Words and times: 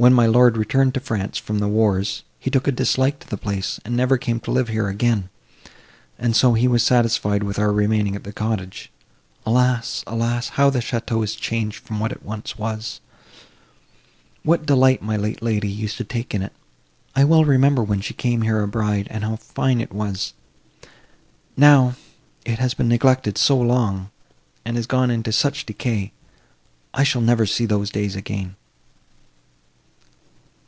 When 0.00 0.14
my 0.14 0.26
lord 0.26 0.56
returned 0.56 0.94
to 0.94 1.00
France 1.00 1.38
from 1.38 1.58
the 1.58 1.66
wars, 1.66 2.22
he 2.38 2.50
took 2.52 2.68
a 2.68 2.70
dislike 2.70 3.18
to 3.18 3.26
the 3.28 3.36
place, 3.36 3.80
and 3.84 3.96
never 3.96 4.16
came 4.16 4.38
to 4.42 4.52
live 4.52 4.68
here 4.68 4.86
again, 4.86 5.28
and 6.20 6.36
so 6.36 6.54
he 6.54 6.68
was 6.68 6.84
satisfied 6.84 7.42
with 7.42 7.58
our 7.58 7.72
remaining 7.72 8.14
at 8.14 8.22
the 8.22 8.32
cottage. 8.32 8.92
Alas—alas! 9.44 10.50
how 10.50 10.70
the 10.70 10.78
château 10.78 11.24
is 11.24 11.34
changed 11.34 11.84
from 11.84 11.98
what 11.98 12.12
it 12.12 12.22
once 12.22 12.56
was! 12.56 13.00
What 14.44 14.66
delight 14.66 15.02
my 15.02 15.16
late 15.16 15.42
lady 15.42 15.68
used 15.68 15.96
to 15.96 16.04
take 16.04 16.32
in 16.32 16.42
it! 16.42 16.52
I 17.16 17.24
well 17.24 17.44
remember 17.44 17.82
when 17.82 18.00
she 18.00 18.14
came 18.14 18.42
here 18.42 18.62
a 18.62 18.68
bride, 18.68 19.08
and 19.10 19.24
how 19.24 19.34
fine 19.34 19.80
it 19.80 19.90
was. 19.92 20.32
Now, 21.56 21.96
it 22.44 22.60
has 22.60 22.72
been 22.72 22.86
neglected 22.88 23.36
so 23.36 23.56
long, 23.58 24.10
and 24.64 24.78
is 24.78 24.86
gone 24.86 25.10
into 25.10 25.32
such 25.32 25.66
decay! 25.66 26.12
I 26.94 27.02
shall 27.02 27.20
never 27.20 27.46
see 27.46 27.66
those 27.66 27.90
days 27.90 28.14
again!" 28.14 28.54